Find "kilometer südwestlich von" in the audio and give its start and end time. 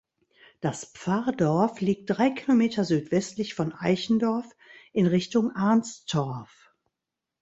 2.31-3.71